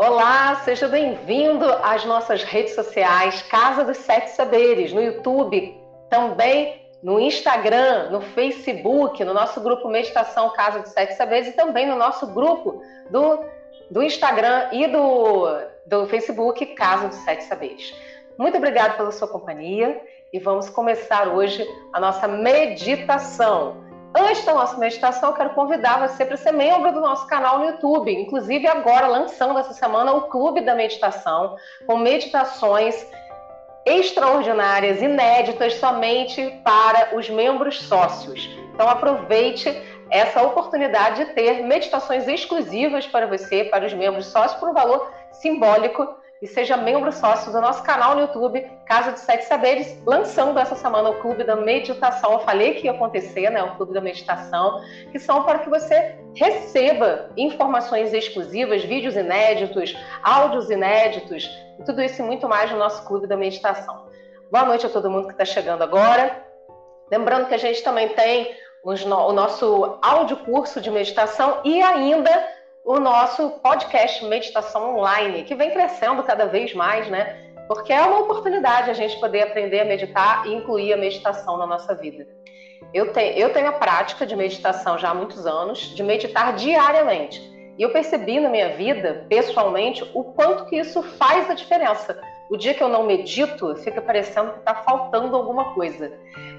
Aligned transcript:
Olá, 0.00 0.54
seja 0.64 0.86
bem-vindo 0.86 1.64
às 1.82 2.04
nossas 2.04 2.44
redes 2.44 2.72
sociais, 2.72 3.42
Casa 3.42 3.84
dos 3.84 3.96
Sete 3.96 4.30
Saberes, 4.30 4.92
no 4.92 5.02
YouTube, 5.02 5.76
também 6.08 6.86
no 7.02 7.18
Instagram, 7.18 8.08
no 8.10 8.20
Facebook, 8.20 9.24
no 9.24 9.34
nosso 9.34 9.60
grupo 9.60 9.88
Meditação 9.88 10.52
Casa 10.52 10.78
dos 10.82 10.90
Sete 10.90 11.14
Saberes 11.14 11.48
e 11.48 11.52
também 11.52 11.84
no 11.84 11.96
nosso 11.96 12.28
grupo 12.28 12.80
do, 13.10 13.44
do 13.90 14.00
Instagram 14.00 14.68
e 14.70 14.86
do, 14.86 15.48
do 15.84 16.06
Facebook 16.06 16.64
Casa 16.76 17.08
dos 17.08 17.18
Sete 17.18 17.42
Saberes. 17.42 17.92
Muito 18.38 18.56
obrigada 18.56 18.94
pela 18.94 19.10
sua 19.10 19.26
companhia 19.26 20.00
e 20.32 20.38
vamos 20.38 20.70
começar 20.70 21.26
hoje 21.26 21.66
a 21.92 21.98
nossa 21.98 22.28
meditação. 22.28 23.87
Antes 24.18 24.44
da 24.44 24.52
nossa 24.52 24.76
meditação, 24.76 25.30
eu 25.30 25.36
quero 25.36 25.50
convidar 25.50 26.08
você 26.08 26.24
para 26.24 26.36
ser 26.36 26.50
membro 26.50 26.92
do 26.92 27.00
nosso 27.00 27.24
canal 27.28 27.60
no 27.60 27.66
YouTube. 27.66 28.12
Inclusive, 28.12 28.66
agora, 28.66 29.06
lançando 29.06 29.56
essa 29.56 29.72
semana 29.72 30.12
o 30.12 30.22
Clube 30.22 30.60
da 30.60 30.74
Meditação, 30.74 31.56
com 31.86 31.96
meditações 31.98 33.06
extraordinárias, 33.86 35.00
inéditas, 35.00 35.74
somente 35.74 36.60
para 36.64 37.16
os 37.16 37.30
membros 37.30 37.80
sócios. 37.82 38.50
Então, 38.74 38.88
aproveite 38.88 39.70
essa 40.10 40.42
oportunidade 40.42 41.24
de 41.24 41.32
ter 41.34 41.62
meditações 41.62 42.26
exclusivas 42.26 43.06
para 43.06 43.28
você, 43.28 43.64
para 43.64 43.86
os 43.86 43.94
membros 43.94 44.26
sócios, 44.26 44.58
por 44.58 44.70
um 44.70 44.74
valor 44.74 45.12
simbólico 45.30 46.17
e 46.40 46.46
seja 46.46 46.76
membro 46.76 47.10
sócio 47.12 47.50
do 47.50 47.60
nosso 47.60 47.82
canal 47.82 48.14
no 48.14 48.22
YouTube, 48.22 48.64
Casa 48.86 49.12
dos 49.12 49.20
Sete 49.22 49.44
Saberes, 49.44 50.00
lançando 50.06 50.58
essa 50.58 50.74
semana 50.76 51.10
o 51.10 51.20
Clube 51.20 51.44
da 51.44 51.56
Meditação. 51.56 52.32
Eu 52.32 52.40
falei 52.40 52.74
que 52.74 52.86
ia 52.86 52.92
acontecer, 52.92 53.50
né? 53.50 53.62
O 53.62 53.76
Clube 53.76 53.92
da 53.92 54.00
Meditação, 54.00 54.80
que 55.10 55.18
são 55.18 55.42
para 55.42 55.58
que 55.58 55.68
você 55.68 56.16
receba 56.34 57.30
informações 57.36 58.12
exclusivas, 58.12 58.84
vídeos 58.84 59.16
inéditos, 59.16 59.96
áudios 60.22 60.70
inéditos, 60.70 61.48
e 61.78 61.84
tudo 61.84 62.00
isso 62.02 62.22
e 62.22 62.24
muito 62.24 62.48
mais 62.48 62.70
no 62.70 62.78
nosso 62.78 63.04
Clube 63.04 63.26
da 63.26 63.36
Meditação. 63.36 64.06
Boa 64.50 64.64
noite 64.64 64.86
a 64.86 64.88
todo 64.88 65.10
mundo 65.10 65.26
que 65.26 65.32
está 65.32 65.44
chegando 65.44 65.82
agora. 65.82 66.44
Lembrando 67.10 67.48
que 67.48 67.54
a 67.54 67.58
gente 67.58 67.82
também 67.82 68.08
tem 68.10 68.54
o 68.82 69.32
nosso 69.32 69.98
áudio 70.00 70.36
curso 70.38 70.80
de 70.80 70.90
meditação 70.90 71.60
e 71.64 71.82
ainda 71.82 72.30
o 72.88 72.98
nosso 72.98 73.50
podcast 73.62 74.24
Meditação 74.24 74.96
Online, 74.96 75.42
que 75.42 75.54
vem 75.54 75.70
crescendo 75.70 76.22
cada 76.22 76.46
vez 76.46 76.72
mais, 76.72 77.06
né? 77.10 77.36
Porque 77.68 77.92
é 77.92 78.00
uma 78.00 78.20
oportunidade 78.20 78.90
a 78.90 78.94
gente 78.94 79.20
poder 79.20 79.42
aprender 79.42 79.80
a 79.80 79.84
meditar 79.84 80.46
e 80.46 80.54
incluir 80.54 80.94
a 80.94 80.96
meditação 80.96 81.58
na 81.58 81.66
nossa 81.66 81.94
vida. 81.94 82.26
Eu 82.94 83.12
tenho, 83.12 83.36
eu 83.36 83.52
tenho 83.52 83.68
a 83.68 83.72
prática 83.72 84.24
de 84.24 84.34
meditação 84.34 84.96
já 84.96 85.10
há 85.10 85.14
muitos 85.14 85.46
anos, 85.46 85.94
de 85.94 86.02
meditar 86.02 86.54
diariamente. 86.56 87.42
E 87.76 87.82
eu 87.82 87.90
percebi 87.90 88.40
na 88.40 88.48
minha 88.48 88.70
vida, 88.70 89.26
pessoalmente, 89.28 90.02
o 90.14 90.24
quanto 90.24 90.64
que 90.64 90.76
isso 90.76 91.02
faz 91.02 91.50
a 91.50 91.52
diferença. 91.52 92.18
O 92.48 92.56
dia 92.56 92.72
que 92.72 92.82
eu 92.82 92.88
não 92.88 93.04
medito, 93.04 93.76
fica 93.76 94.00
parecendo 94.00 94.52
que 94.52 94.60
está 94.60 94.76
faltando 94.76 95.36
alguma 95.36 95.74
coisa. 95.74 96.10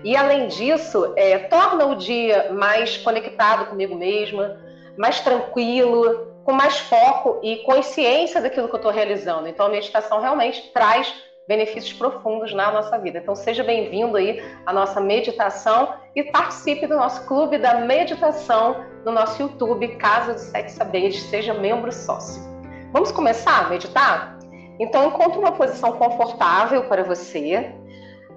E 0.04 0.16
além 0.16 0.46
disso, 0.46 1.12
é, 1.16 1.40
torna 1.40 1.88
o 1.88 1.96
dia 1.96 2.52
mais 2.54 2.98
conectado 2.98 3.66
comigo 3.66 3.96
mesma, 3.96 4.69
mais 5.00 5.22
tranquilo, 5.22 6.28
com 6.44 6.52
mais 6.52 6.78
foco 6.78 7.40
e 7.42 7.64
consciência 7.64 8.42
daquilo 8.42 8.68
que 8.68 8.76
eu 8.76 8.80
estou 8.80 8.92
realizando. 8.92 9.48
Então, 9.48 9.68
a 9.68 9.70
meditação 9.70 10.20
realmente 10.20 10.74
traz 10.74 11.14
benefícios 11.48 11.94
profundos 11.94 12.54
na 12.54 12.70
nossa 12.70 13.00
vida. 13.00 13.20
Então, 13.20 13.34
seja 13.34 13.64
bem-vindo 13.64 14.18
aí 14.18 14.44
à 14.66 14.74
nossa 14.74 15.00
meditação 15.00 15.94
e 16.14 16.24
participe 16.26 16.86
do 16.86 16.98
nosso 16.98 17.26
clube 17.28 17.58
da 17.58 17.76
meditação 17.76 18.84
no 19.06 19.14
nosso 19.14 19.42
YouTube, 19.42 19.88
Casa 19.96 20.34
dos 20.34 20.42
Sete 20.44 20.74
Saberes. 20.74 21.22
Seja 21.24 21.54
membro 21.54 21.94
sócio. 21.94 22.44
Vamos 22.92 23.10
começar 23.10 23.66
a 23.66 23.70
meditar? 23.70 24.38
Então, 24.82 25.08
encontre 25.08 25.40
uma 25.40 25.54
posição 25.54 25.94
confortável 25.94 26.84
para 26.90 27.04
você. 27.04 27.74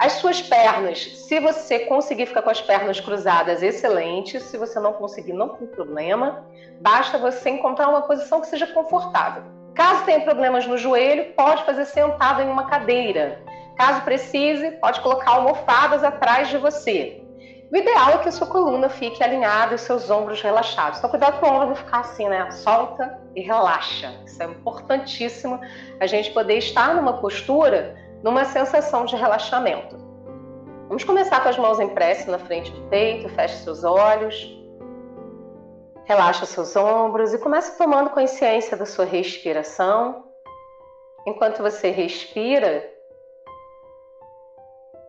As 0.03 0.15
suas 0.15 0.43
pernas, 0.43 0.99
se 1.15 1.39
você 1.39 1.79
conseguir 1.87 2.27
ficar 2.27 2.43
com 2.43 2.51
as 2.51 2.61
pernas 2.61 2.99
cruzadas, 2.99 3.63
excelente. 3.63 4.41
Se 4.41 4.59
você 4.59 4.81
não 4.81 4.95
conseguir, 4.95 5.33
não 5.33 5.51
tem 5.51 5.69
problema. 5.69 6.45
Basta 6.81 7.19
você 7.19 7.51
encontrar 7.51 7.89
uma 7.89 8.03
posição 8.03 8.41
que 8.41 8.49
seja 8.49 8.67
confortável. 8.67 9.45
Caso 9.77 10.05
tenha 10.05 10.21
problemas 10.23 10.67
no 10.67 10.77
joelho, 10.77 11.33
pode 11.35 11.65
fazer 11.65 11.85
sentado 11.85 12.43
em 12.43 12.49
uma 12.49 12.67
cadeira. 12.67 13.41
Caso 13.79 14.03
precise, 14.03 14.73
pode 14.73 15.01
colocar 15.03 15.37
almofadas 15.37 16.03
atrás 16.03 16.49
de 16.49 16.59
você. 16.59 17.23
O 17.73 17.77
ideal 17.77 18.11
é 18.11 18.19
que 18.19 18.29
a 18.29 18.33
sua 18.33 18.49
coluna 18.49 18.89
fique 18.89 19.23
alinhada 19.23 19.71
e 19.71 19.75
os 19.77 19.83
seus 19.83 20.11
ombros 20.11 20.43
relaxados. 20.43 20.99
Então, 20.99 21.11
cuidado 21.11 21.39
para 21.39 21.49
o 21.49 21.55
ombro 21.55 21.69
não 21.69 21.77
ficar 21.77 22.01
assim, 22.01 22.29
né? 22.29 22.51
Solta 22.51 23.21
e 23.37 23.41
relaxa. 23.41 24.13
Isso 24.27 24.43
é 24.43 24.47
importantíssimo, 24.47 25.61
a 26.01 26.09
gente 26.09 26.33
poder 26.33 26.59
estar 26.59 26.93
numa 26.93 27.19
postura 27.19 28.02
numa 28.23 28.45
sensação 28.45 29.05
de 29.05 29.17
relaxamento. 29.17 29.97
Vamos 30.89 31.05
começar 31.05 31.43
com 31.43 31.49
as 31.49 31.59
mãos 31.59 31.81
em 31.81 31.89
prece 31.89 32.31
na 32.31 32.39
frente 32.39 32.71
do 32.71 32.83
peito, 32.89 33.29
feche 33.31 33.57
seus 33.57 33.83
olhos, 33.83 34.63
relaxa 36.05 36.45
seus 36.45 36.77
ombros 36.77 37.33
e 37.33 37.39
comece 37.39 37.79
tomando 37.79 38.11
consciência 38.11 38.77
da 38.77 38.87
sua 38.87 39.05
respiração. 39.05 40.25
Enquanto 41.27 41.63
você 41.63 41.91
respira, 41.91 42.89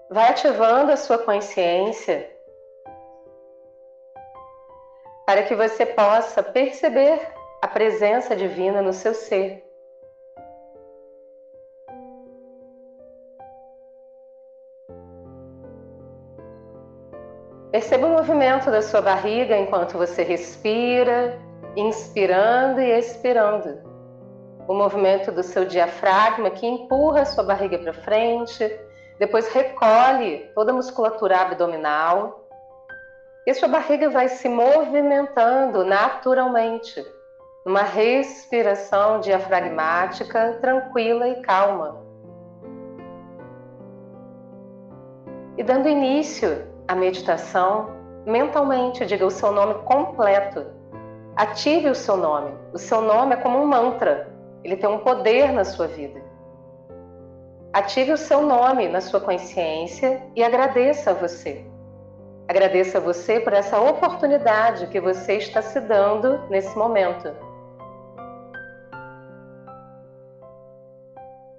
vai 0.10 0.30
ativando 0.30 0.92
a 0.92 0.98
sua 0.98 1.18
consciência 1.18 2.32
para 5.26 5.44
que 5.44 5.56
você 5.56 5.86
possa 5.86 6.44
perceber 6.44 7.20
a 7.62 7.68
presença 7.68 8.36
divina 8.36 8.82
no 8.82 8.94
seu 8.94 9.14
ser. 9.14 9.73
Perceba 17.74 18.06
o 18.06 18.12
movimento 18.12 18.70
da 18.70 18.84
sua 18.84 19.02
barriga 19.02 19.58
enquanto 19.58 19.98
você 19.98 20.22
respira, 20.22 21.42
inspirando 21.76 22.80
e 22.80 23.00
expirando. 23.00 23.82
O 24.68 24.76
movimento 24.76 25.32
do 25.32 25.42
seu 25.42 25.66
diafragma 25.66 26.52
que 26.52 26.68
empurra 26.68 27.22
a 27.22 27.26
sua 27.26 27.44
barriga 27.44 27.80
para 27.80 27.92
frente, 27.92 28.80
depois 29.18 29.52
recolhe 29.52 30.52
toda 30.54 30.72
a 30.72 30.76
musculatura 30.76 31.36
abdominal. 31.40 32.48
E 33.48 33.50
a 33.50 33.56
sua 33.56 33.70
barriga 33.70 34.08
vai 34.08 34.28
se 34.28 34.48
movimentando 34.48 35.84
naturalmente, 35.84 37.04
numa 37.66 37.82
respiração 37.82 39.20
diafragmática 39.20 40.60
tranquila 40.62 41.28
e 41.28 41.42
calma. 41.42 42.06
E 45.58 45.64
dando 45.64 45.90
início 45.90 46.72
a 46.88 46.96
meditação, 46.96 47.90
mentalmente 48.26 49.06
diga 49.06 49.26
o 49.26 49.32
seu 49.32 49.52
nome 49.52 49.76
completo. 49.86 50.66
Ative 51.36 51.90
o 51.90 51.96
seu 51.96 52.18
nome. 52.18 52.52
O 52.74 52.78
seu 52.78 53.02
nome 53.02 53.34
é 53.34 53.38
como 53.38 53.60
um 53.60 53.66
mantra, 53.66 54.30
ele 54.64 54.76
tem 54.76 54.90
um 54.90 55.00
poder 55.00 55.52
na 55.52 55.64
sua 55.64 55.88
vida. 55.88 56.22
Ative 57.72 58.12
o 58.12 58.18
seu 58.18 58.42
nome 58.42 58.88
na 58.88 59.02
sua 59.02 59.20
consciência 59.20 60.22
e 60.36 60.44
agradeça 60.44 61.12
a 61.12 61.14
você. 61.14 61.66
Agradeça 62.48 62.98
a 62.98 63.02
você 63.02 63.40
por 63.40 63.54
essa 63.54 63.80
oportunidade 63.80 64.88
que 64.88 65.00
você 65.00 65.38
está 65.38 65.62
se 65.62 65.80
dando 65.80 66.40
nesse 66.50 66.78
momento. 66.78 67.34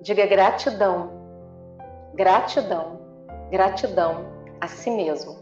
Diga 0.00 0.26
gratidão, 0.26 1.10
gratidão, 2.14 3.00
gratidão 3.50 4.33
a 4.64 4.68
si 4.68 4.90
mesmo. 4.90 5.36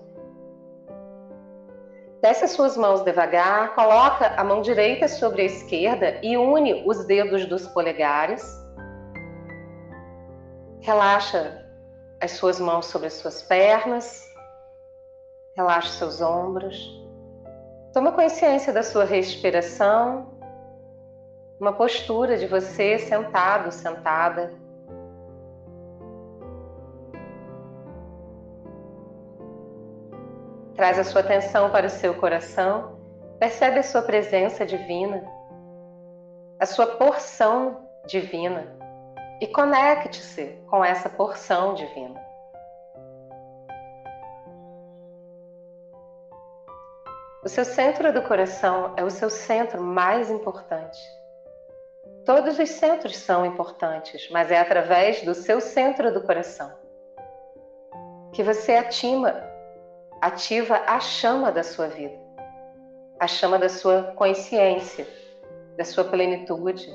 Desce 2.21 2.44
as 2.44 2.53
suas 2.53 2.77
mãos 2.77 3.03
devagar, 3.03 3.75
coloca 3.75 4.34
a 4.37 4.44
mão 4.44 4.62
direita 4.62 5.09
sobre 5.09 5.42
a 5.42 5.45
esquerda 5.45 6.19
e 6.22 6.36
une 6.36 6.84
os 6.86 7.04
dedos 7.07 7.47
dos 7.47 7.66
polegares. 7.69 8.45
Relaxa 10.80 11.65
as 12.21 12.33
suas 12.33 12.60
mãos 12.60 12.86
sobre 12.86 13.07
as 13.09 13.15
suas 13.15 13.42
pernas. 13.42 14.24
Relaxa 15.57 15.89
seus 15.91 16.21
ombros. 16.21 16.77
Toma 17.92 18.13
consciência 18.13 18.72
da 18.72 18.83
sua 18.83 19.04
respiração. 19.04 20.33
Uma 21.60 21.72
postura 21.72 22.36
de 22.36 22.47
você 22.47 22.98
sentado, 22.98 23.71
sentada. 23.71 24.53
Traz 30.83 30.99
a 30.99 31.05
sua 31.05 31.21
atenção 31.21 31.71
para 31.71 31.87
o 31.87 31.89
seu 31.89 32.13
coração, 32.13 32.99
percebe 33.39 33.79
a 33.79 33.84
sua 33.84 34.03
presença 34.03 34.67
divina, 34.67 35.25
a 36.59 36.67
sua 36.67 36.97
porção 36.97 37.89
divina 38.05 38.67
e 39.41 39.47
conecte-se 39.47 40.61
com 40.69 40.84
essa 40.84 41.09
porção 41.09 41.75
divina. 41.75 42.21
O 47.45 47.49
seu 47.49 47.65
centro 47.65 48.13
do 48.13 48.23
coração 48.23 48.93
é 48.97 49.05
o 49.05 49.11
seu 49.11 49.31
centro 49.31 49.81
mais 49.81 50.33
importante. 50.33 50.99
Todos 52.25 52.59
os 52.59 52.71
centros 52.71 53.17
são 53.19 53.47
importantes, 53.47 54.29
mas 54.33 54.51
é 54.51 54.59
através 54.59 55.23
do 55.23 55.33
seu 55.33 55.61
centro 55.61 56.13
do 56.13 56.23
coração 56.23 56.83
que 58.33 58.43
você 58.43 58.75
atima, 58.75 59.52
ativa 60.22 60.77
a 60.86 61.01
chama 61.01 61.51
da 61.51 61.65
sua 61.65 61.89
vida, 61.89 62.16
a 63.19 63.27
chama 63.27 63.59
da 63.59 63.69
sua 63.69 64.15
consciência, 64.15 65.04
da 65.77 65.84
sua 65.84 66.04
plenitude. 66.04 66.89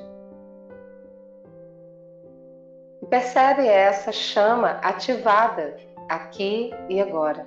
E 3.01 3.06
percebe 3.06 3.68
essa 3.68 4.13
chama 4.13 4.79
ativada 4.81 5.75
aqui 6.07 6.71
e 6.88 7.01
agora. 7.01 7.45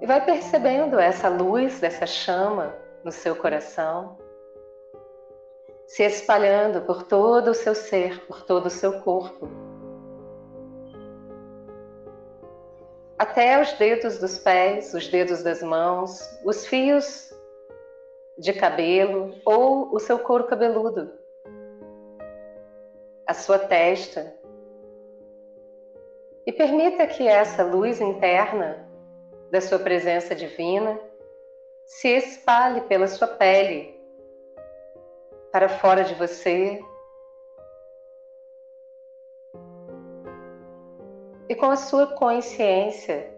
E 0.00 0.06
vai 0.06 0.24
percebendo 0.24 0.98
essa 0.98 1.28
luz 1.28 1.80
dessa 1.80 2.06
chama 2.06 2.74
no 3.04 3.12
seu 3.12 3.36
coração, 3.36 4.16
se 5.86 6.02
espalhando 6.02 6.80
por 6.86 7.02
todo 7.02 7.50
o 7.50 7.54
seu 7.54 7.74
ser, 7.74 8.24
por 8.26 8.42
todo 8.42 8.66
o 8.66 8.70
seu 8.70 9.02
corpo. 9.02 9.67
Até 13.18 13.60
os 13.60 13.72
dedos 13.72 14.18
dos 14.18 14.38
pés, 14.38 14.94
os 14.94 15.08
dedos 15.08 15.42
das 15.42 15.60
mãos, 15.60 16.20
os 16.44 16.64
fios 16.64 17.34
de 18.38 18.52
cabelo 18.52 19.34
ou 19.44 19.92
o 19.92 19.98
seu 19.98 20.20
couro 20.20 20.44
cabeludo, 20.44 21.10
a 23.26 23.34
sua 23.34 23.58
testa. 23.58 24.32
E 26.46 26.52
permita 26.52 27.08
que 27.08 27.26
essa 27.26 27.64
luz 27.64 28.00
interna 28.00 28.88
da 29.50 29.60
sua 29.60 29.80
presença 29.80 30.32
divina 30.32 30.96
se 31.84 32.08
espalhe 32.08 32.82
pela 32.82 33.08
sua 33.08 33.26
pele, 33.26 33.98
para 35.50 35.68
fora 35.68 36.04
de 36.04 36.14
você. 36.14 36.80
E 41.48 41.54
com 41.54 41.70
a 41.70 41.76
sua 41.76 42.06
consciência, 42.06 43.32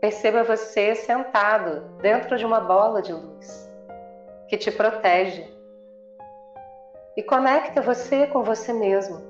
perceba 0.00 0.44
você 0.44 0.94
sentado 0.94 1.80
dentro 2.00 2.38
de 2.38 2.46
uma 2.46 2.60
bola 2.60 3.02
de 3.02 3.12
luz 3.12 3.68
que 4.48 4.56
te 4.56 4.70
protege. 4.70 5.44
E 7.16 7.22
conecta 7.22 7.80
você 7.80 8.26
com 8.28 8.44
você 8.44 8.72
mesmo, 8.72 9.20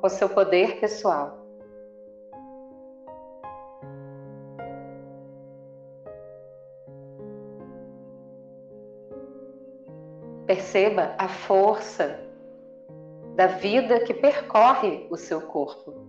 com 0.00 0.08
seu 0.08 0.28
poder 0.28 0.80
pessoal. 0.80 1.38
Perceba 10.46 11.14
a 11.18 11.28
força 11.28 12.20
da 13.36 13.46
vida 13.46 14.00
que 14.00 14.14
percorre 14.14 15.06
o 15.10 15.16
seu 15.16 15.42
corpo, 15.42 16.05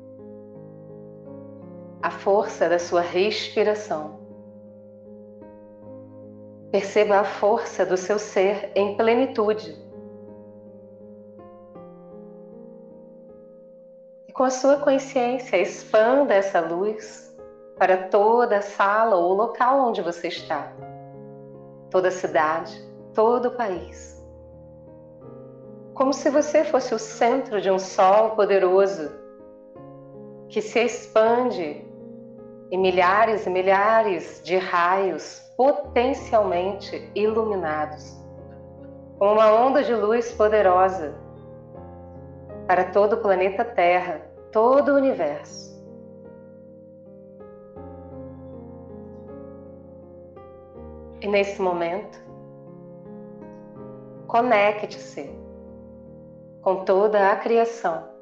a 2.01 2.11
força 2.11 2.69
da 2.69 2.79
sua 2.79 3.01
respiração. 3.01 4.19
Perceba 6.71 7.19
a 7.19 7.23
força 7.23 7.85
do 7.85 7.97
seu 7.97 8.19
ser 8.19 8.71
em 8.75 8.95
plenitude. 8.95 9.75
E 14.27 14.33
com 14.33 14.43
a 14.43 14.49
sua 14.49 14.77
consciência, 14.77 15.57
expanda 15.57 16.33
essa 16.33 16.59
luz 16.59 17.35
para 17.77 18.09
toda 18.09 18.57
a 18.57 18.61
sala 18.61 19.15
ou 19.15 19.33
local 19.33 19.87
onde 19.87 20.01
você 20.01 20.27
está, 20.27 20.73
toda 21.89 22.09
a 22.09 22.11
cidade, 22.11 22.79
todo 23.13 23.47
o 23.47 23.55
país 23.55 24.17
como 25.97 26.13
se 26.13 26.29
você 26.29 26.63
fosse 26.63 26.93
o 26.93 26.99
centro 26.99 27.59
de 27.59 27.71
um 27.71 27.79
sol 27.79 28.35
poderoso 28.35 29.11
que 30.47 30.61
se 30.61 30.79
expande 30.79 31.83
em 32.69 32.77
milhares 32.77 33.45
e 33.45 33.49
milhares 33.49 34.41
de 34.43 34.57
raios 34.57 35.39
potencialmente 35.55 37.09
iluminados, 37.15 38.15
como 39.17 39.33
uma 39.33 39.51
onda 39.51 39.83
de 39.83 39.95
luz 39.95 40.31
poderosa 40.33 41.15
para 42.67 42.91
todo 42.91 43.13
o 43.13 43.21
planeta 43.21 43.63
Terra, 43.63 44.21
todo 44.51 44.91
o 44.91 44.95
universo. 44.95 45.67
E 51.21 51.27
nesse 51.27 51.59
momento, 51.61 52.19
conecte-se 54.27 55.31
com 56.61 56.83
toda 56.83 57.31
a 57.31 57.35
criação, 57.37 58.16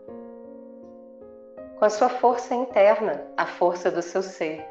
com 1.85 1.87
a 1.87 1.91
sua 1.91 2.09
força 2.09 2.55
interna, 2.55 3.21
a 3.37 3.45
força 3.45 3.91
do 3.91 4.01
seu 4.01 4.23
ser. 4.23 4.65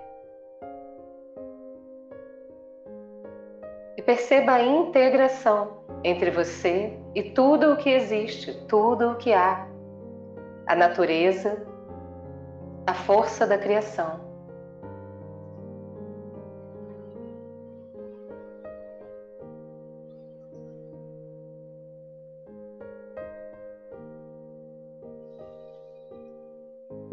E 3.97 4.03
perceba 4.03 4.55
a 4.55 4.63
integração 4.65 5.85
entre 6.03 6.33
você 6.33 6.99
e 7.15 7.23
tudo 7.23 7.73
o 7.73 7.77
que 7.77 7.89
existe, 7.89 8.53
tudo 8.67 9.13
o 9.13 9.15
que 9.15 9.33
há, 9.33 9.65
a 10.67 10.75
natureza, 10.75 11.65
a 12.85 12.95
força 12.95 13.47
da 13.47 13.59
criação. 13.59 14.24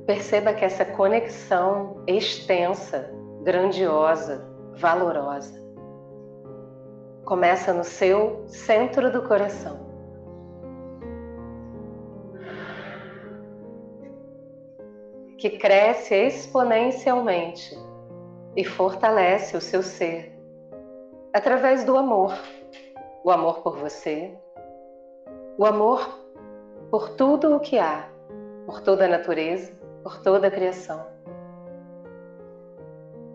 Perceba 0.06 0.54
que 0.54 0.66
essa 0.66 0.84
conexão 0.84 2.04
extensa, 2.08 3.12
grandiosa, 3.44 4.46
valorosa, 4.74 5.62
começa 7.26 7.72
no 7.74 7.84
seu 7.84 8.44
centro 8.48 9.12
do 9.12 9.22
coração. 9.24 9.80
Que 15.38 15.52
cresce 15.52 16.14
exponencialmente 16.14 17.76
e 18.56 18.64
fortalece 18.64 19.56
o 19.56 19.62
seu 19.62 19.82
ser 19.82 20.38
através 21.34 21.84
do 21.84 21.98
amor. 21.98 22.34
O 23.24 23.30
amor 23.30 23.62
por 23.62 23.78
você, 23.78 24.36
o 25.58 25.66
amor 25.66 26.20
por 26.90 27.10
tudo 27.10 27.56
o 27.56 27.60
que 27.60 27.78
há, 27.78 28.10
por 28.66 28.82
toda 28.82 29.06
a 29.06 29.08
natureza, 29.08 29.72
por 30.04 30.22
toda 30.22 30.48
a 30.48 30.52
criação. 30.52 31.06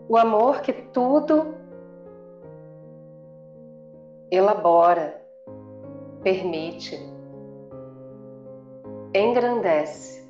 O 0.09 0.17
amor 0.17 0.61
que 0.61 0.71
tudo 0.71 1.55
elabora, 4.31 5.21
permite, 6.21 6.97
engrandece 9.13 10.25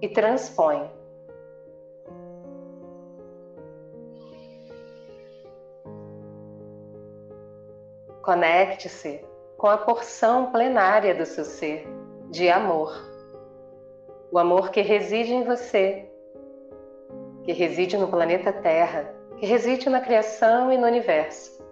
e 0.00 0.08
transpõe. 0.08 0.90
Conecte-se 8.22 9.22
com 9.58 9.66
a 9.66 9.76
porção 9.76 10.50
plenária 10.50 11.14
do 11.14 11.26
seu 11.26 11.44
ser 11.44 11.86
de 12.30 12.48
amor 12.48 13.13
o 14.34 14.38
amor 14.40 14.72
que 14.72 14.80
reside 14.80 15.32
em 15.32 15.44
você, 15.44 16.10
que 17.44 17.52
reside 17.52 17.96
no 17.96 18.08
planeta 18.08 18.52
Terra, 18.52 19.14
que 19.36 19.46
reside 19.46 19.88
na 19.88 20.00
criação 20.00 20.72
e 20.72 20.76
no 20.76 20.88
universo, 20.88 21.64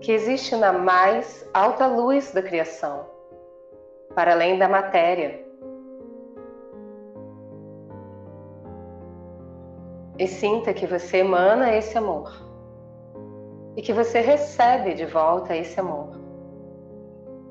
que 0.00 0.10
existe 0.10 0.56
na 0.56 0.72
mais 0.72 1.48
alta 1.54 1.86
luz 1.86 2.32
da 2.32 2.42
criação, 2.42 3.06
para 4.12 4.32
além 4.32 4.58
da 4.58 4.68
matéria. 4.68 5.40
E 10.18 10.26
sinta 10.26 10.74
que 10.74 10.88
você 10.88 11.18
emana 11.18 11.76
esse 11.76 11.96
amor 11.96 12.32
e 13.76 13.82
que 13.82 13.92
você 13.92 14.18
recebe 14.18 14.94
de 14.94 15.06
volta 15.06 15.56
esse 15.56 15.78
amor 15.78 16.10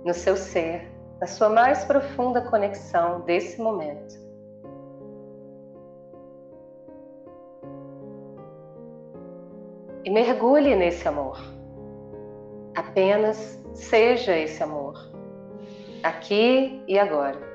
no 0.04 0.14
seu 0.14 0.36
ser 0.36 0.91
na 1.22 1.28
sua 1.28 1.50
mais 1.50 1.86
profunda 1.86 2.42
conexão 2.42 3.22
desse 3.22 3.62
momento. 3.62 4.20
E 10.04 10.10
mergulhe 10.10 10.76
nesse 10.76 11.08
amor. 11.08 11.40
Apenas 12.76 13.64
seja 13.76 14.36
esse 14.36 14.64
amor, 14.64 14.98
aqui 16.02 16.84
e 16.88 16.98
agora. 16.98 17.51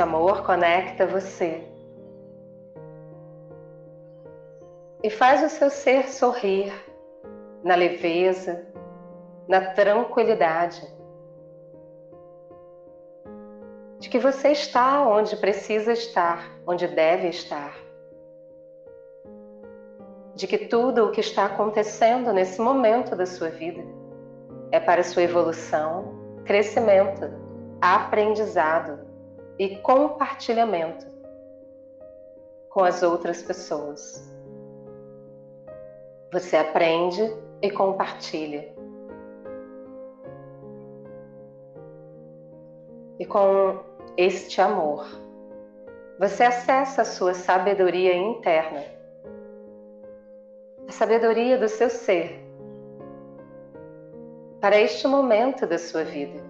Esse 0.00 0.02
amor 0.02 0.42
conecta 0.46 1.06
você. 1.06 1.62
E 5.02 5.10
faz 5.10 5.42
o 5.42 5.48
seu 5.50 5.68
ser 5.68 6.08
sorrir 6.08 6.72
na 7.62 7.74
leveza, 7.74 8.66
na 9.46 9.74
tranquilidade. 9.74 10.82
De 13.98 14.08
que 14.08 14.18
você 14.18 14.52
está 14.52 15.06
onde 15.06 15.36
precisa 15.36 15.92
estar, 15.92 16.50
onde 16.66 16.88
deve 16.88 17.28
estar. 17.28 17.76
De 20.34 20.46
que 20.46 20.66
tudo 20.66 21.04
o 21.04 21.10
que 21.10 21.20
está 21.20 21.44
acontecendo 21.44 22.32
nesse 22.32 22.58
momento 22.58 23.14
da 23.14 23.26
sua 23.26 23.50
vida 23.50 23.82
é 24.72 24.80
para 24.80 25.02
sua 25.02 25.24
evolução, 25.24 26.42
crescimento, 26.46 27.30
aprendizado 27.82 29.09
e 29.60 29.76
compartilhamento 29.76 31.06
com 32.70 32.82
as 32.82 33.02
outras 33.02 33.42
pessoas. 33.42 34.26
Você 36.32 36.56
aprende 36.56 37.20
e 37.60 37.70
compartilha. 37.70 38.72
E 43.18 43.26
com 43.26 43.80
este 44.16 44.62
amor, 44.62 45.06
você 46.18 46.44
acessa 46.44 47.02
a 47.02 47.04
sua 47.04 47.34
sabedoria 47.34 48.16
interna, 48.16 48.82
a 50.88 50.90
sabedoria 50.90 51.58
do 51.58 51.68
seu 51.68 51.90
ser, 51.90 52.42
para 54.58 54.80
este 54.80 55.06
momento 55.06 55.66
da 55.66 55.76
sua 55.76 56.02
vida. 56.02 56.49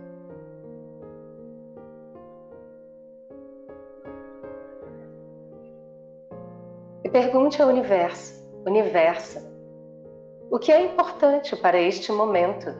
Pergunte 7.12 7.60
ao 7.60 7.68
universo, 7.68 8.48
universo, 8.64 9.40
o 10.48 10.60
que 10.60 10.70
é 10.70 10.80
importante 10.84 11.56
para 11.56 11.76
este 11.76 12.12
momento 12.12 12.72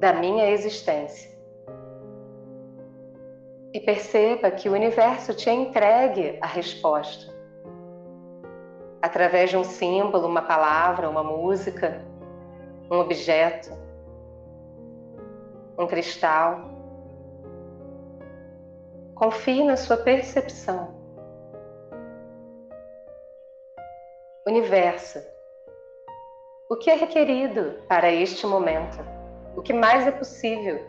da 0.00 0.12
minha 0.12 0.50
existência. 0.50 1.30
E 3.72 3.78
perceba 3.78 4.50
que 4.50 4.68
o 4.68 4.72
universo 4.72 5.32
te 5.32 5.48
entregue 5.48 6.40
a 6.42 6.46
resposta. 6.46 7.32
Através 9.00 9.50
de 9.50 9.56
um 9.56 9.62
símbolo, 9.62 10.26
uma 10.26 10.42
palavra, 10.42 11.08
uma 11.08 11.22
música, 11.22 12.04
um 12.90 12.98
objeto, 12.98 13.70
um 15.78 15.86
cristal. 15.86 16.68
Confie 19.14 19.62
na 19.62 19.76
sua 19.76 19.98
percepção. 19.98 20.95
Universo, 24.48 25.18
o 26.70 26.76
que 26.76 26.88
é 26.88 26.94
requerido 26.94 27.82
para 27.88 28.12
este 28.12 28.46
momento? 28.46 28.96
O 29.56 29.60
que 29.60 29.72
mais 29.72 30.06
é 30.06 30.12
possível? 30.12 30.86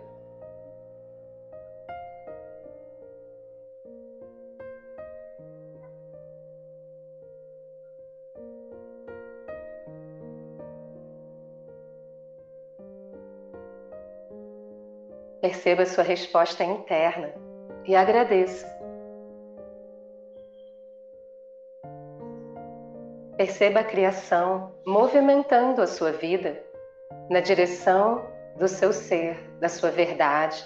Perceba 15.42 15.84
sua 15.88 16.04
resposta 16.04 16.64
interna 16.64 17.34
e 17.88 17.96
agradeça. 17.96 18.77
Perceba 23.38 23.82
a 23.82 23.84
criação 23.84 24.74
movimentando 24.84 25.80
a 25.80 25.86
sua 25.86 26.12
vida 26.12 26.60
na 27.30 27.40
direção 27.40 28.26
do 28.56 28.68
seu 28.68 28.92
ser, 28.92 29.38
da 29.60 29.70
sua 29.70 29.92
verdade, 29.92 30.64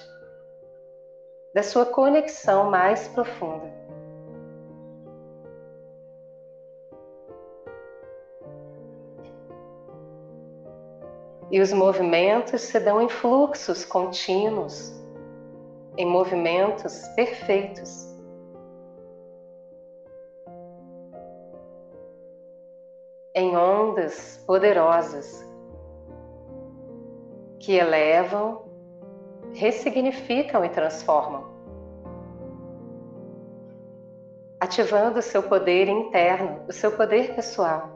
da 1.54 1.64
sua 1.64 1.86
conexão 1.86 2.70
mais 2.70 3.10
profunda. 3.10 3.70
E 11.52 11.60
os 11.60 11.74
movimentos 11.74 12.62
se 12.62 12.80
dão 12.80 13.02
em 13.02 13.10
fluxos 13.10 13.84
contínuos, 13.84 14.94
em 15.98 16.06
movimentos 16.06 17.06
perfeitos. 17.18 18.11
Ondas 24.12 24.44
poderosas 24.46 25.50
que 27.60 27.74
elevam, 27.74 28.66
ressignificam 29.54 30.66
e 30.66 30.70
transformam, 30.70 31.52
ativando 34.60 35.20
o 35.20 35.22
seu 35.22 35.44
poder 35.44 35.88
interno, 35.88 36.62
o 36.68 36.74
seu 36.74 36.92
poder 36.92 37.36
pessoal, 37.36 37.90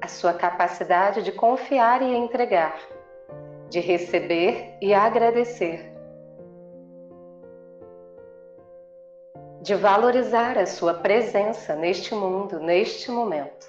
a 0.00 0.08
sua 0.08 0.34
capacidade 0.34 1.22
de 1.22 1.32
confiar 1.32 2.02
e 2.02 2.14
entregar, 2.14 2.78
de 3.70 3.80
receber 3.80 4.76
e 4.80 4.92
agradecer. 4.94 5.92
De 9.62 9.74
valorizar 9.74 10.56
a 10.58 10.66
sua 10.66 10.94
presença 10.94 11.74
neste 11.74 12.14
mundo, 12.14 12.60
neste 12.60 13.10
momento. 13.10 13.66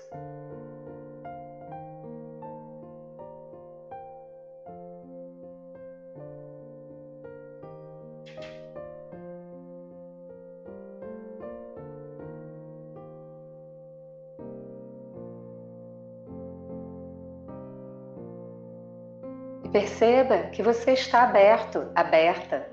Perceba 19.98 20.50
que 20.52 20.62
você 20.62 20.92
está 20.92 21.24
aberto, 21.24 21.92
aberta 21.96 22.70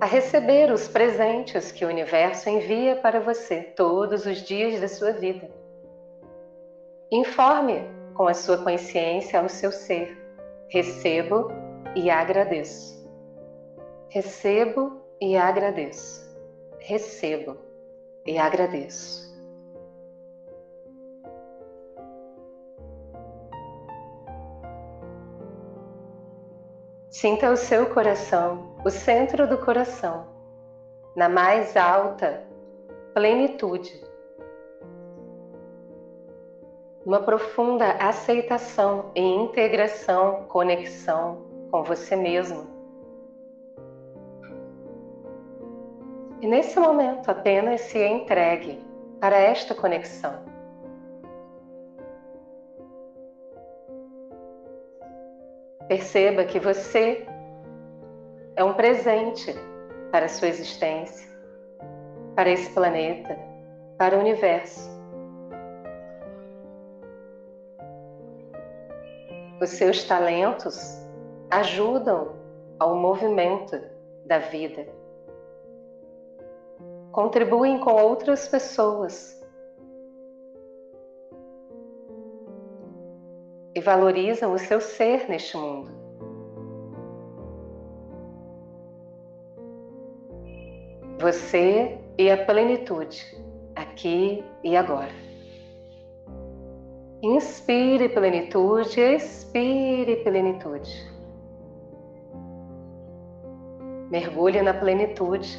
a 0.00 0.06
receber 0.06 0.70
os 0.70 0.86
presentes 0.86 1.72
que 1.72 1.84
o 1.84 1.88
universo 1.88 2.48
envia 2.48 2.94
para 2.94 3.18
você 3.18 3.62
todos 3.62 4.24
os 4.24 4.38
dias 4.38 4.80
da 4.80 4.86
sua 4.86 5.10
vida. 5.10 5.50
Informe 7.10 7.80
com 8.14 8.28
a 8.28 8.34
sua 8.34 8.58
consciência 8.58 9.40
ao 9.40 9.48
seu 9.48 9.72
ser. 9.72 10.16
Recebo 10.68 11.48
e 11.96 12.08
agradeço. 12.08 13.04
Recebo 14.08 15.02
e 15.20 15.36
agradeço. 15.36 16.24
Recebo 16.78 17.56
e 18.24 18.38
agradeço. 18.38 19.25
Sinta 27.18 27.50
o 27.50 27.56
seu 27.56 27.88
coração, 27.88 28.76
o 28.84 28.90
centro 28.90 29.48
do 29.48 29.56
coração, 29.56 30.26
na 31.16 31.30
mais 31.30 31.74
alta 31.74 32.44
plenitude. 33.14 34.04
Uma 37.06 37.20
profunda 37.22 37.92
aceitação 37.92 39.12
e 39.14 39.22
integração, 39.22 40.44
conexão 40.46 41.46
com 41.70 41.82
você 41.82 42.14
mesmo. 42.14 42.66
E 46.42 46.46
nesse 46.46 46.78
momento 46.78 47.30
apenas 47.30 47.80
se 47.80 48.06
entregue 48.06 48.78
para 49.18 49.38
esta 49.38 49.74
conexão. 49.74 50.55
Perceba 55.88 56.44
que 56.44 56.58
você 56.58 57.24
é 58.56 58.64
um 58.64 58.74
presente 58.74 59.54
para 60.10 60.26
a 60.26 60.28
sua 60.28 60.48
existência, 60.48 61.28
para 62.34 62.50
esse 62.50 62.72
planeta, 62.72 63.38
para 63.96 64.16
o 64.16 64.20
universo. 64.20 64.90
Os 69.60 69.70
seus 69.70 70.02
talentos 70.04 70.76
ajudam 71.50 72.34
ao 72.80 72.96
movimento 72.96 73.80
da 74.26 74.38
vida. 74.38 74.86
Contribuem 77.12 77.78
com 77.78 77.92
outras 77.92 78.48
pessoas 78.48 79.35
valorizam 83.86 84.52
o 84.52 84.58
seu 84.58 84.80
ser 84.80 85.28
neste 85.28 85.56
mundo. 85.56 85.88
Você 91.20 91.96
e 92.18 92.28
a 92.28 92.44
plenitude, 92.44 93.24
aqui 93.76 94.44
e 94.64 94.76
agora. 94.76 95.14
Inspire 97.22 98.08
plenitude, 98.08 99.00
expire 99.00 100.16
plenitude. 100.16 100.92
Mergulhe 104.10 104.62
na 104.62 104.74
plenitude 104.74 105.58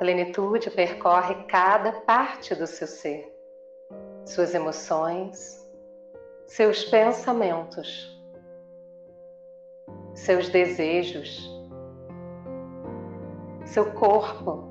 plenitude 0.00 0.70
percorre 0.70 1.44
cada 1.44 1.92
parte 1.92 2.54
do 2.54 2.66
seu 2.66 2.86
ser, 2.86 3.30
suas 4.24 4.54
emoções, 4.54 5.62
seus 6.46 6.84
pensamentos, 6.84 8.18
seus 10.14 10.48
desejos, 10.48 11.46
seu 13.66 13.92
corpo, 13.92 14.64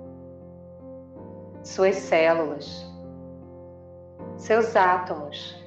suas 1.63 1.97
células, 1.97 2.83
seus 4.35 4.75
átomos 4.75 5.58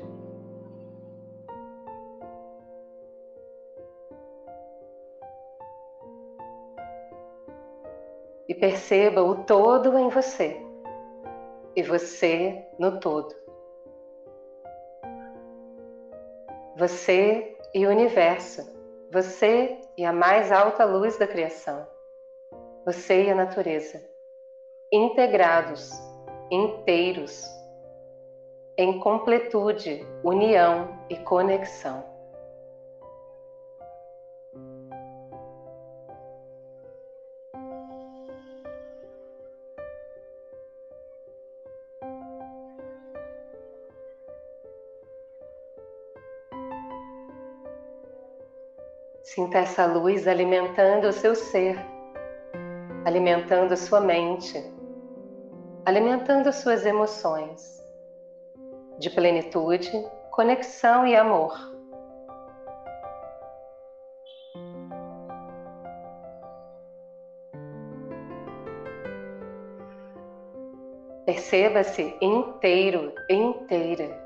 e 8.53 8.55
perceba 8.55 9.23
o 9.23 9.45
todo 9.45 9.99
em 9.99 10.11
você 10.11 10.61
e 11.75 11.83
você 11.83 12.63
no 12.79 13.01
todo. 13.01 13.35
Você 16.77 17.57
e 17.75 17.87
o 17.87 17.89
universo, 17.89 18.61
você 19.11 19.81
e 19.97 20.05
a 20.05 20.13
mais 20.13 20.53
alta 20.53 20.85
luz 20.85 21.17
da 21.17 21.27
criação, 21.27 21.87
você 22.85 23.25
e 23.25 23.31
a 23.31 23.35
natureza, 23.35 24.07
integrados, 24.93 25.91
inteiros, 26.51 27.47
em 28.77 29.01
completude, 29.01 30.07
união 30.23 30.95
e 31.09 31.17
conexão. 31.17 32.05
Sinta 49.35 49.61
essa 49.61 49.87
luz 49.87 50.29
alimentando 50.29 51.09
o 51.09 51.13
seu 51.13 51.35
ser, 51.35 51.79
alimentando 53.07 53.75
sua 53.79 53.99
mente, 53.99 54.63
alimentando 55.87 56.53
suas 56.53 56.85
emoções 56.85 57.83
de 58.99 59.09
plenitude, 59.09 59.91
conexão 60.31 61.07
e 61.07 61.17
amor. 61.17 61.55
Perceba-se 71.25 72.15
inteiro, 72.21 73.15
inteira. 73.31 74.22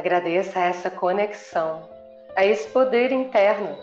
Agradeça 0.00 0.58
a 0.58 0.62
essa 0.62 0.90
conexão, 0.90 1.86
a 2.34 2.42
esse 2.42 2.66
poder 2.70 3.12
interno. 3.12 3.76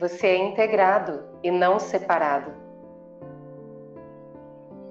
Você 0.00 0.26
é 0.26 0.36
integrado 0.38 1.22
e 1.42 1.50
não 1.50 1.78
separado. 1.78 2.50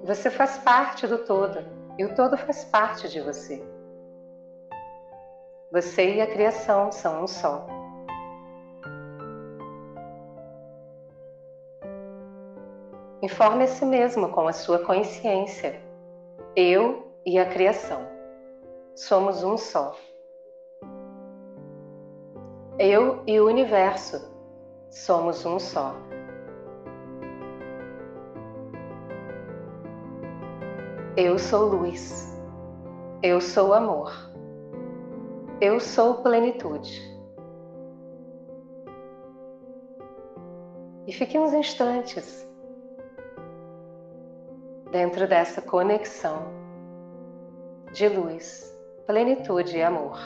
Você 0.04 0.30
faz 0.30 0.58
parte 0.58 1.08
do 1.08 1.24
todo 1.24 1.58
e 1.98 2.04
o 2.04 2.14
todo 2.14 2.38
faz 2.38 2.64
parte 2.64 3.08
de 3.08 3.20
você. 3.20 3.60
Você 5.72 6.14
e 6.14 6.20
a 6.20 6.26
criação 6.28 6.92
são 6.92 7.24
um 7.24 7.26
só. 7.26 7.66
Informe 13.20 13.64
a 13.64 13.66
si 13.66 13.84
mesmo 13.84 14.28
com 14.28 14.46
a 14.46 14.52
sua 14.52 14.78
consciência. 14.78 15.82
Eu 16.54 17.12
e 17.26 17.36
a 17.36 17.46
criação. 17.46 18.00
Somos 18.94 19.42
um 19.42 19.56
só. 19.56 19.96
Eu 22.78 23.24
e 23.26 23.40
o 23.40 23.48
universo. 23.48 24.32
Somos 24.88 25.44
um 25.44 25.58
só. 25.58 25.96
Eu 31.16 31.40
sou 31.40 31.70
luz. 31.70 32.40
Eu 33.20 33.40
sou 33.40 33.74
amor. 33.74 34.12
Eu 35.60 35.80
sou 35.80 36.22
plenitude. 36.22 37.02
E 41.04 41.12
fique 41.12 41.36
uns 41.36 41.52
instantes 41.52 42.47
dentro 44.90 45.28
dessa 45.28 45.60
conexão 45.60 46.52
de 47.92 48.08
luz, 48.08 48.74
plenitude 49.06 49.76
e 49.76 49.82
amor. 49.82 50.18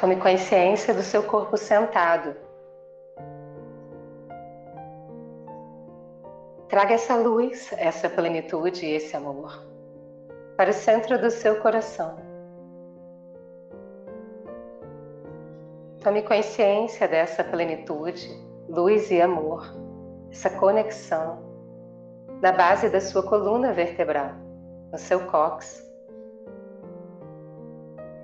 Tome 0.00 0.14
consciência 0.14 0.94
do 0.94 1.02
seu 1.02 1.24
corpo 1.24 1.56
sentado. 1.56 2.36
Traga 6.68 6.94
essa 6.94 7.16
luz, 7.16 7.72
essa 7.72 8.08
plenitude 8.08 8.86
e 8.86 8.92
esse 8.92 9.16
amor 9.16 9.66
para 10.56 10.70
o 10.70 10.72
centro 10.72 11.20
do 11.20 11.30
seu 11.32 11.60
coração. 11.60 12.16
Tome 16.00 16.22
consciência 16.22 17.08
dessa 17.08 17.42
plenitude, 17.42 18.28
luz 18.68 19.10
e 19.10 19.20
amor, 19.20 19.66
essa 20.30 20.50
conexão 20.50 21.42
na 22.40 22.52
base 22.52 22.88
da 22.88 23.00
sua 23.00 23.24
coluna 23.24 23.72
vertebral, 23.72 24.30
no 24.92 24.98
seu 24.98 25.26
cóccix. 25.26 25.87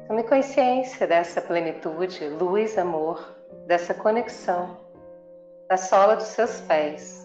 Tome 0.06 0.22
consciência 0.24 1.06
dessa 1.06 1.40
plenitude, 1.40 2.28
luz, 2.28 2.76
amor, 2.76 3.34
dessa 3.66 3.94
conexão 3.94 4.76
na 5.68 5.78
sola 5.78 6.14
dos 6.16 6.26
seus 6.26 6.60
pés 6.60 7.24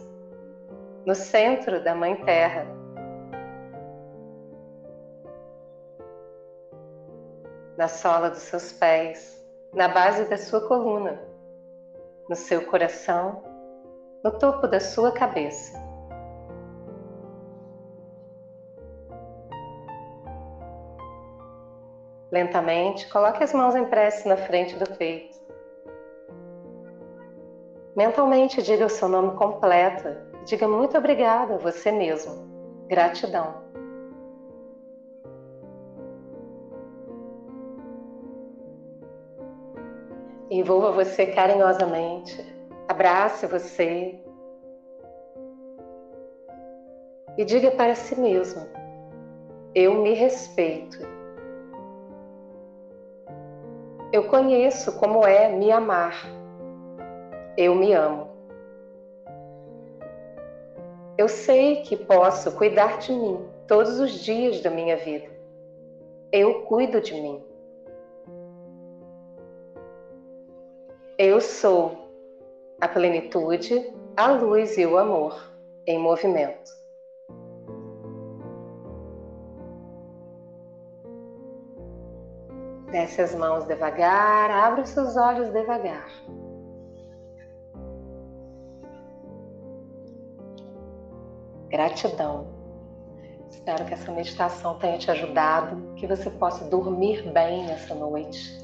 no 1.05 1.13
centro 1.13 1.83
da 1.83 1.93
Mãe 1.93 2.15
Terra. 2.23 2.65
Na 7.77 7.87
sola 7.87 8.29
dos 8.29 8.39
seus 8.39 8.71
pés, 8.71 9.43
na 9.73 9.87
base 9.87 10.25
da 10.25 10.37
sua 10.37 10.65
coluna, 10.67 11.19
no 12.29 12.35
seu 12.35 12.65
coração, 12.65 13.43
no 14.23 14.31
topo 14.37 14.67
da 14.67 14.79
sua 14.79 15.11
cabeça. 15.11 15.88
Lentamente, 22.31 23.09
coloque 23.09 23.43
as 23.43 23.53
mãos 23.53 23.75
em 23.75 23.85
prece 23.85 24.27
na 24.27 24.37
frente 24.37 24.75
do 24.75 24.89
peito. 24.97 25.37
Mentalmente 27.95 28.61
diga 28.61 28.85
o 28.85 28.89
seu 28.89 29.09
nome 29.09 29.35
completo 29.35 30.29
Diga 30.49 30.67
muito 30.67 30.97
obrigada 30.97 31.53
a 31.53 31.57
você 31.57 31.91
mesmo. 31.91 32.33
Gratidão. 32.87 33.61
Envolva 40.49 40.91
você 40.91 41.27
carinhosamente. 41.27 42.43
Abrace 42.87 43.45
você. 43.45 44.19
E 47.37 47.45
diga 47.45 47.69
para 47.69 47.93
si 47.93 48.19
mesmo: 48.19 48.65
Eu 49.75 50.01
me 50.01 50.13
respeito. 50.13 50.97
Eu 54.11 54.23
conheço 54.23 54.97
como 54.97 55.23
é 55.23 55.49
me 55.49 55.71
amar. 55.71 56.15
Eu 57.55 57.75
me 57.75 57.93
amo. 57.93 58.27
Eu 61.15 61.27
sei 61.27 61.83
que 61.83 61.95
posso 61.95 62.57
cuidar 62.57 62.97
de 62.97 63.11
mim 63.11 63.45
todos 63.67 63.99
os 63.99 64.11
dias 64.11 64.61
da 64.61 64.71
minha 64.71 64.97
vida. 64.97 65.29
Eu 66.31 66.63
cuido 66.63 66.99
de 66.99 67.13
mim. 67.13 67.43
Eu 71.15 71.39
sou 71.39 72.09
a 72.81 72.87
plenitude, 72.87 73.93
a 74.17 74.31
luz 74.31 74.75
e 74.75 74.87
o 74.87 74.97
amor 74.97 75.39
em 75.85 75.99
movimento. 75.99 76.71
Desce 82.91 83.21
as 83.21 83.35
mãos 83.35 83.65
devagar, 83.65 84.49
abre 84.49 84.81
os 84.81 84.89
seus 84.89 85.15
olhos 85.15 85.49
devagar. 85.49 86.07
Gratidão. 91.69 92.47
Espero 93.51 93.85
que 93.85 93.93
essa 93.93 94.11
meditação 94.11 94.79
tenha 94.79 94.97
te 94.97 95.11
ajudado, 95.11 95.93
que 95.95 96.07
você 96.07 96.31
possa 96.31 96.65
dormir 96.65 97.31
bem 97.31 97.67
nessa 97.67 97.93
noite, 97.93 98.59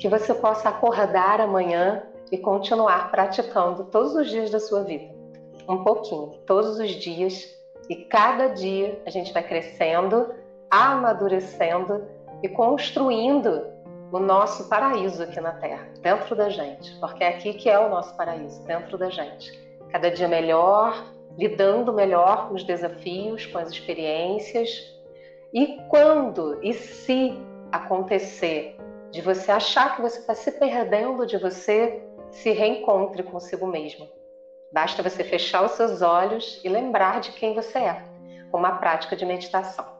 que 0.00 0.08
você 0.08 0.34
possa 0.34 0.70
acordar 0.70 1.40
amanhã 1.40 2.02
e 2.32 2.38
continuar 2.38 3.08
praticando 3.12 3.84
todos 3.84 4.16
os 4.16 4.28
dias 4.28 4.50
da 4.50 4.58
sua 4.58 4.82
vida. 4.82 5.14
Um 5.68 5.84
pouquinho, 5.84 6.32
todos 6.44 6.80
os 6.80 6.90
dias, 6.90 7.46
e 7.88 7.94
cada 8.04 8.48
dia 8.48 9.00
a 9.06 9.10
gente 9.10 9.32
vai 9.32 9.42
crescendo, 9.44 10.34
amadurecendo 10.68 12.17
e 12.42 12.48
construindo 12.48 13.66
o 14.12 14.18
nosso 14.18 14.68
paraíso 14.68 15.22
aqui 15.22 15.40
na 15.40 15.52
Terra, 15.52 15.86
dentro 16.00 16.34
da 16.34 16.48
gente, 16.48 16.98
porque 16.98 17.22
é 17.22 17.28
aqui 17.28 17.52
que 17.54 17.68
é 17.68 17.78
o 17.78 17.90
nosso 17.90 18.16
paraíso, 18.16 18.64
dentro 18.64 18.96
da 18.96 19.10
gente. 19.10 19.52
Cada 19.90 20.10
dia 20.10 20.28
melhor, 20.28 21.04
lidando 21.36 21.92
melhor 21.92 22.48
com 22.48 22.54
os 22.54 22.64
desafios, 22.64 23.46
com 23.46 23.58
as 23.58 23.70
experiências. 23.70 24.68
E 25.52 25.78
quando 25.88 26.58
e 26.62 26.72
se 26.72 27.34
acontecer 27.70 28.76
de 29.10 29.20
você 29.22 29.50
achar 29.50 29.96
que 29.96 30.02
você 30.02 30.20
está 30.20 30.34
se 30.34 30.52
perdendo 30.52 31.26
de 31.26 31.38
você, 31.38 32.02
se 32.30 32.50
reencontre 32.50 33.22
consigo 33.22 33.66
mesmo. 33.66 34.08
Basta 34.72 35.02
você 35.02 35.24
fechar 35.24 35.64
os 35.64 35.72
seus 35.72 36.02
olhos 36.02 36.60
e 36.62 36.68
lembrar 36.68 37.20
de 37.20 37.32
quem 37.32 37.54
você 37.54 37.78
é, 37.78 38.02
com 38.50 38.58
uma 38.58 38.72
prática 38.72 39.16
de 39.16 39.24
meditação. 39.24 39.97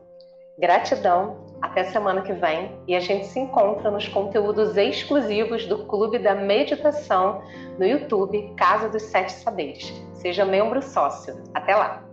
Gratidão, 0.59 1.37
até 1.63 1.85
semana 1.85 2.23
que 2.23 2.33
vem 2.33 2.73
e 2.87 2.95
a 2.95 3.01
gente 3.01 3.27
se 3.27 3.39
encontra 3.39 3.91
nos 3.91 4.09
conteúdos 4.09 4.77
exclusivos 4.77 5.67
do 5.67 5.85
Clube 5.87 6.19
da 6.19 6.35
Meditação 6.35 7.43
no 7.79 7.87
YouTube 7.87 8.55
Casa 8.57 8.89
dos 8.89 9.03
Sete 9.03 9.33
Saberes. 9.33 9.93
Seja 10.15 10.45
membro 10.45 10.83
sócio. 10.83 11.41
Até 11.55 11.77
lá! 11.77 12.08